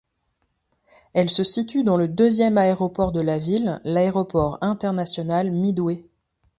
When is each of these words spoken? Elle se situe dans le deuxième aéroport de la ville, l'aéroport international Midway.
Elle 1.13 1.29
se 1.29 1.43
situe 1.43 1.83
dans 1.83 1.95
le 1.95 2.07
deuxième 2.07 2.57
aéroport 2.57 3.11
de 3.11 3.21
la 3.21 3.37
ville, 3.37 3.79
l'aéroport 3.83 4.57
international 4.61 5.51
Midway. 5.51 6.03